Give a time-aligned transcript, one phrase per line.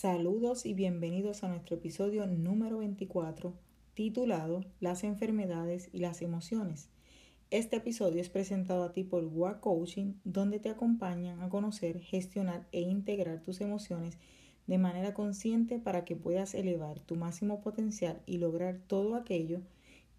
[0.00, 3.52] Saludos y bienvenidos a nuestro episodio número 24
[3.94, 6.88] titulado Las enfermedades y las emociones.
[7.50, 12.68] Este episodio es presentado a ti por WA Coaching, donde te acompañan a conocer, gestionar
[12.70, 14.18] e integrar tus emociones
[14.68, 19.62] de manera consciente para que puedas elevar tu máximo potencial y lograr todo aquello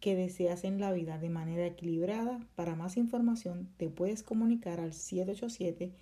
[0.00, 2.44] que deseas en la vida de manera equilibrada.
[2.56, 5.92] Para más información te puedes comunicar al 787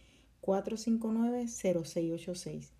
[0.41, 2.75] 459 0686.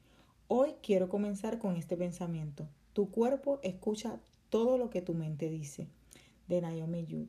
[0.49, 2.69] Hoy quiero comenzar con este pensamiento.
[2.93, 5.89] Tu cuerpo escucha todo lo que tu mente dice.
[6.47, 7.27] De Naomi Yu.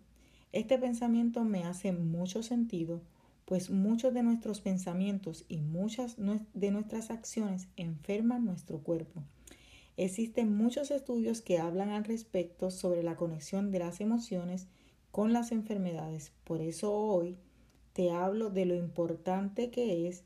[0.52, 3.02] Este pensamiento me hace mucho sentido,
[3.46, 6.16] pues muchos de nuestros pensamientos y muchas
[6.54, 9.24] de nuestras acciones enferman nuestro cuerpo.
[9.98, 14.68] Existen muchos estudios que hablan al respecto sobre la conexión de las emociones
[15.10, 16.34] con las enfermedades.
[16.44, 17.36] Por eso hoy
[17.94, 20.24] te hablo de lo importante que es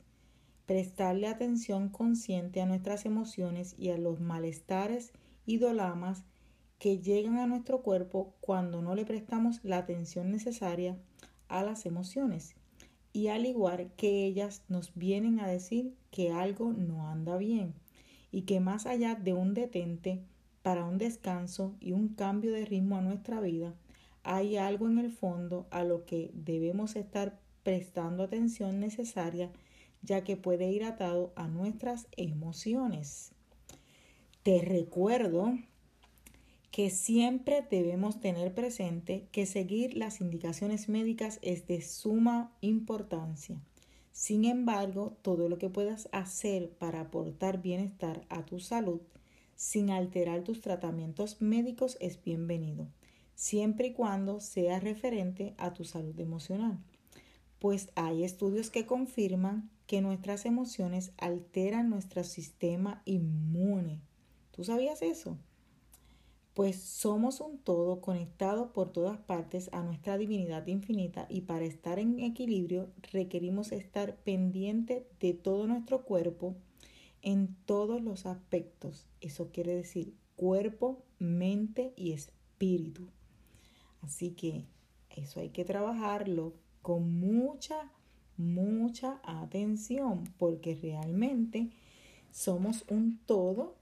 [0.65, 5.11] prestarle atención consciente a nuestras emociones y a los malestares
[5.45, 6.23] y dolamas
[6.79, 10.97] que llegan a nuestro cuerpo cuando no le prestamos la atención necesaria
[11.47, 12.55] a las emociones.
[13.13, 17.75] Y al igual que ellas nos vienen a decir que algo no anda bien
[18.31, 20.23] y que más allá de un detente
[20.61, 23.75] para un descanso y un cambio de ritmo a nuestra vida,
[24.23, 29.51] hay algo en el fondo a lo que debemos estar prestando atención necesaria
[30.01, 33.31] ya que puede ir atado a nuestras emociones.
[34.43, 35.53] Te recuerdo
[36.71, 43.61] que siempre debemos tener presente que seguir las indicaciones médicas es de suma importancia.
[44.13, 49.01] Sin embargo, todo lo que puedas hacer para aportar bienestar a tu salud
[49.55, 52.87] sin alterar tus tratamientos médicos es bienvenido,
[53.35, 56.79] siempre y cuando sea referente a tu salud emocional.
[57.59, 63.99] Pues hay estudios que confirman que nuestras emociones alteran nuestro sistema inmune.
[64.51, 65.37] ¿Tú sabías eso?
[66.53, 71.99] Pues somos un todo conectado por todas partes a nuestra divinidad infinita y para estar
[71.99, 76.55] en equilibrio requerimos estar pendiente de todo nuestro cuerpo
[77.21, 79.09] en todos los aspectos.
[79.19, 83.09] Eso quiere decir cuerpo, mente y espíritu.
[83.99, 84.63] Así que
[85.09, 87.91] eso hay que trabajarlo con mucha
[88.41, 91.69] mucha atención porque realmente
[92.31, 93.75] somos un todo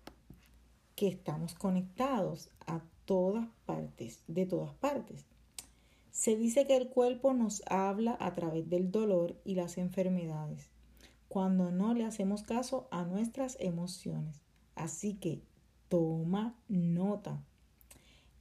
[0.95, 5.25] que estamos conectados a todas partes, de todas partes.
[6.11, 10.69] Se dice que el cuerpo nos habla a través del dolor y las enfermedades,
[11.29, 14.41] cuando no le hacemos caso a nuestras emociones.
[14.75, 15.41] Así que
[15.87, 17.41] toma nota.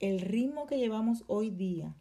[0.01, 1.95] El ritmo que llevamos hoy día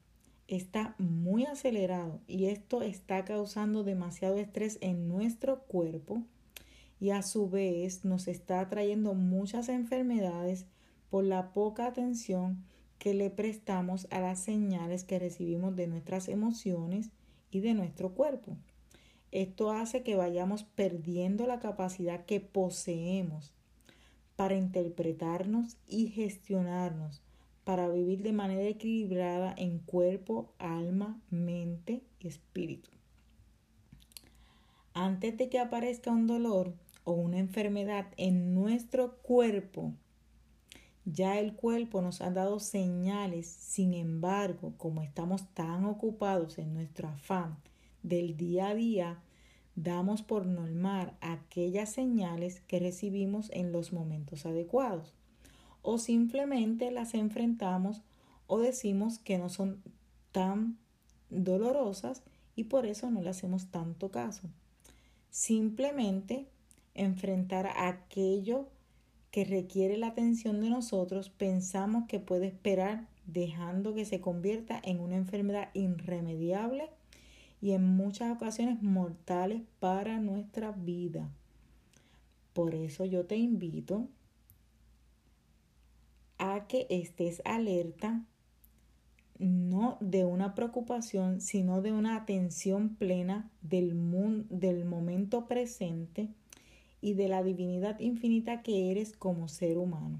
[0.48, 6.24] está muy acelerado y esto está causando demasiado estrés en nuestro cuerpo
[7.00, 10.66] y a su vez nos está trayendo muchas enfermedades
[11.10, 12.64] por la poca atención
[12.98, 17.12] que le prestamos a las señales que recibimos de nuestras emociones
[17.52, 18.58] y de nuestro cuerpo.
[19.32, 23.54] Esto hace que vayamos perdiendo la capacidad que poseemos
[24.36, 27.22] para interpretarnos y gestionarnos
[27.68, 32.90] para vivir de manera equilibrada en cuerpo, alma, mente y espíritu.
[34.94, 36.74] antes de que aparezca un dolor
[37.04, 39.92] o una enfermedad en nuestro cuerpo,
[41.04, 47.10] ya el cuerpo nos ha dado señales, sin embargo, como estamos tan ocupados en nuestro
[47.10, 47.58] afán
[48.02, 49.22] del día a día,
[49.76, 55.18] damos por normal aquellas señales que recibimos en los momentos adecuados
[55.90, 58.02] o simplemente las enfrentamos
[58.46, 59.82] o decimos que no son
[60.34, 60.78] tan
[61.30, 62.24] dolorosas
[62.58, 64.50] y por eso no le hacemos tanto caso.
[65.30, 66.46] Simplemente
[66.94, 68.68] enfrentar aquello
[69.32, 75.00] que requiere la atención de nosotros, pensamos que puede esperar dejando que se convierta en
[75.00, 76.90] una enfermedad irremediable
[77.62, 81.30] y en muchas ocasiones mortales para nuestra vida.
[82.52, 84.10] Por eso yo te invito
[86.38, 88.24] a que estés alerta
[89.40, 93.96] no de una preocupación, sino de una atención plena del,
[94.50, 96.30] del momento presente
[97.02, 100.20] y de la divinidad infinita que eres como ser humano.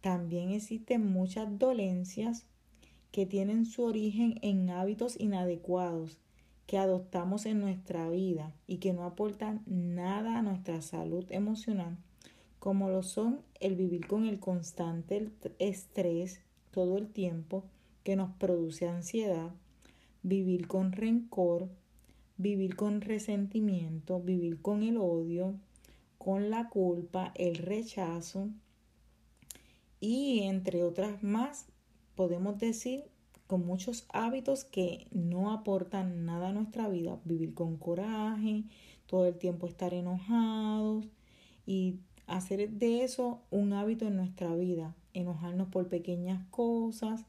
[0.00, 2.46] También existen muchas dolencias
[3.10, 6.18] que tienen su origen en hábitos inadecuados
[6.68, 11.96] que adoptamos en nuestra vida y que no aportan nada a nuestra salud emocional,
[12.58, 16.40] como lo son el vivir con el constante estrés
[16.70, 17.64] todo el tiempo
[18.04, 19.50] que nos produce ansiedad,
[20.22, 21.68] vivir con rencor,
[22.36, 25.54] vivir con resentimiento, vivir con el odio,
[26.18, 28.48] con la culpa, el rechazo
[30.00, 31.66] y entre otras más,
[32.14, 33.04] podemos decir
[33.46, 38.64] con muchos hábitos que no aportan nada a nuestra vida, vivir con coraje,
[39.06, 41.06] todo el tiempo estar enojados
[41.66, 41.96] y
[42.28, 47.24] hacer de eso un hábito en nuestra vida, enojarnos por pequeñas cosas,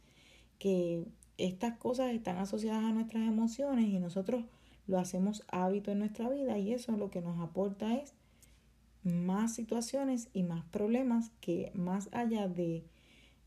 [0.59, 1.05] que
[1.37, 4.43] estas cosas están asociadas a nuestras emociones y nosotros
[4.87, 8.13] lo hacemos hábito en nuestra vida y eso lo que nos aporta es
[9.03, 12.83] más situaciones y más problemas que más allá de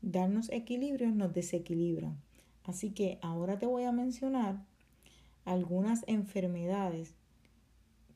[0.01, 2.17] darnos equilibrio nos desequilibran.
[2.63, 4.65] Así que ahora te voy a mencionar
[5.45, 7.13] algunas enfermedades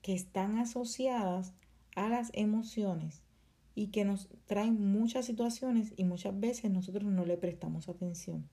[0.01, 1.53] que están asociadas
[1.95, 3.21] a las emociones
[3.77, 8.49] y que nos traen muchas situaciones y muchas veces nosotros no le prestamos atención.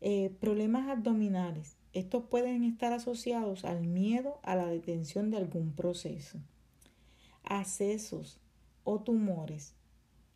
[0.00, 1.76] Eh, problemas abdominales.
[1.92, 6.40] Estos pueden estar asociados al miedo a la detención de algún proceso
[7.44, 8.40] accesos
[8.84, 9.74] o tumores,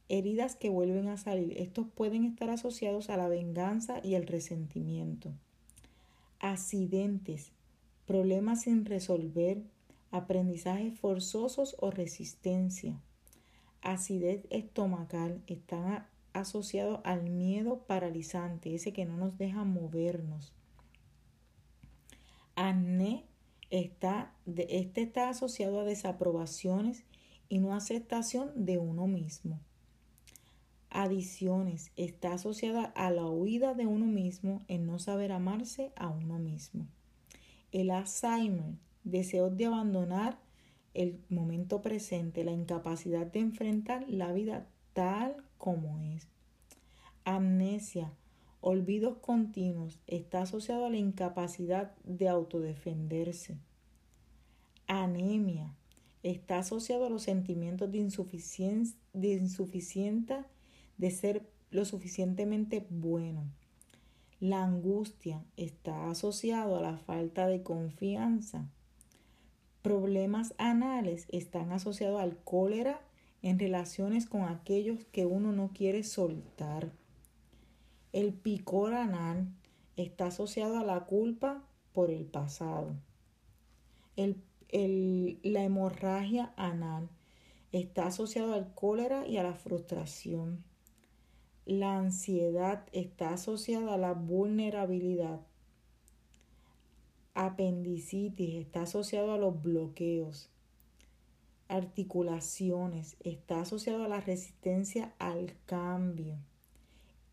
[0.09, 1.57] heridas que vuelven a salir.
[1.57, 5.33] Estos pueden estar asociados a la venganza y el resentimiento.
[6.39, 7.53] Accidentes,
[8.05, 9.63] problemas sin resolver,
[10.11, 13.01] aprendizajes forzosos o resistencia.
[13.87, 20.53] Acidez estomacal están asociados al miedo paralizante, ese que no nos deja movernos.
[22.55, 23.25] Acné
[23.71, 27.05] Está, este está asociado a desaprobaciones
[27.49, 29.59] y no aceptación de uno mismo.
[30.89, 36.39] Adiciones está asociada a la huida de uno mismo en no saber amarse a uno
[36.39, 36.87] mismo.
[37.73, 40.39] El Alzheimer, deseo de abandonar
[40.97, 46.27] el momento presente, la incapacidad de enfrentar la vida tal como es.
[47.25, 48.13] Amnesia,
[48.61, 53.59] olvidos continuos está asociado a la incapacidad de autodefenderse.
[54.87, 55.75] Anemia
[56.23, 60.45] está asociado a los sentimientos de insuficiencia, de insuficiente
[60.97, 63.45] de ser lo suficientemente bueno.
[64.41, 68.71] La angustia está asociado a la falta de confianza.
[69.87, 73.01] Problemas anales están asociados al cólera
[73.41, 76.91] en relaciones con aquellos que uno no quiere soltar.
[78.13, 79.47] El picor anal
[79.95, 81.63] está asociado a la culpa
[81.93, 82.97] por el pasado.
[84.17, 87.09] la hemorragia anal
[87.71, 90.65] está asociado al cólera y a la frustración.
[91.65, 95.43] La ansiedad está asociada a la vulnerabilidad.
[97.39, 100.49] Apendicitis está asociado a los bloqueos.
[101.69, 106.39] Articulaciones está asociado a la resistencia al cambio.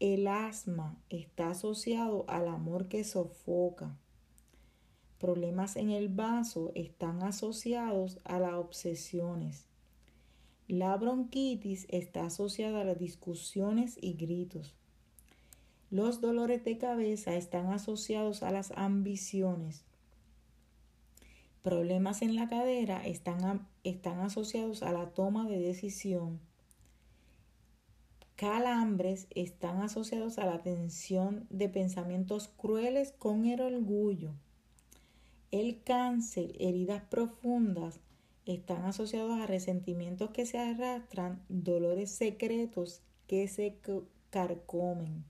[0.01, 3.97] El asma está asociado al amor que sofoca.
[5.19, 9.67] Problemas en el vaso están asociados a las obsesiones.
[10.67, 14.75] La bronquitis está asociada a las discusiones y gritos.
[15.89, 19.85] Los dolores de cabeza están asociados a las ambiciones.
[21.63, 26.39] Problemas en la cadera están, están asociados a la toma de decisión
[28.35, 34.33] calambres están asociados a la tensión de pensamientos crueles con el orgullo.
[35.51, 38.01] El cáncer, heridas profundas,
[38.45, 43.77] están asociados a resentimientos que se arrastran, dolores secretos que se
[44.29, 45.23] carcomen.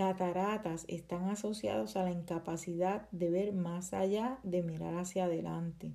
[0.00, 5.92] Cataratas están asociados a la incapacidad de ver más allá de mirar hacia adelante.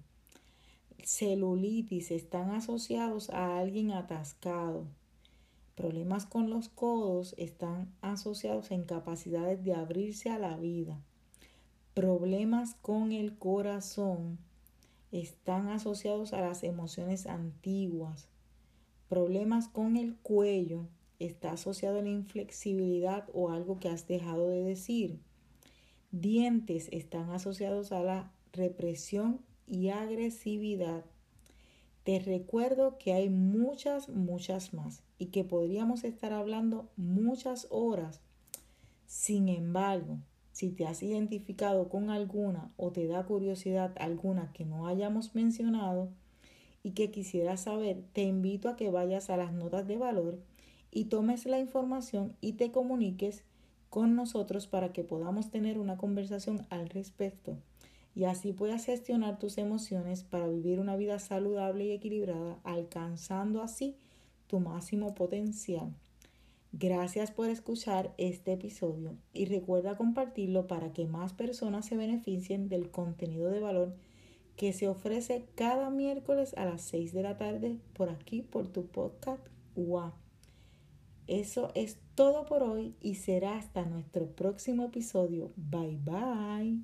[1.03, 4.85] Celulitis están asociados a alguien atascado.
[5.73, 11.01] Problemas con los codos están asociados a incapacidades de abrirse a la vida.
[11.95, 14.37] Problemas con el corazón
[15.11, 18.27] están asociados a las emociones antiguas.
[19.09, 24.63] Problemas con el cuello está asociado a la inflexibilidad o algo que has dejado de
[24.63, 25.19] decir.
[26.11, 31.05] Dientes están asociados a la represión y agresividad.
[32.03, 38.21] Te recuerdo que hay muchas, muchas más y que podríamos estar hablando muchas horas.
[39.07, 40.19] Sin embargo,
[40.51, 46.09] si te has identificado con alguna o te da curiosidad alguna que no hayamos mencionado
[46.83, 50.39] y que quisieras saber, te invito a que vayas a las notas de valor
[50.95, 53.43] y tomes la información y te comuniques
[53.89, 57.57] con nosotros para que podamos tener una conversación al respecto
[58.15, 63.97] y así puedas gestionar tus emociones para vivir una vida saludable y equilibrada, alcanzando así
[64.47, 65.93] tu máximo potencial.
[66.71, 72.89] Gracias por escuchar este episodio y recuerda compartirlo para que más personas se beneficien del
[72.89, 73.95] contenido de valor
[74.55, 78.85] que se ofrece cada miércoles a las 6 de la tarde por aquí, por tu
[78.85, 80.24] podcast Wow.
[81.27, 85.51] Eso es todo por hoy y será hasta nuestro próximo episodio.
[85.55, 86.79] Bye bye.